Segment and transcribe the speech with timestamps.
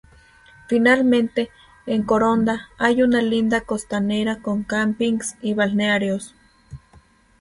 [0.67, 1.51] Finalmente,
[1.85, 6.33] en Coronda, hay una linda costanera con campings y balnearios.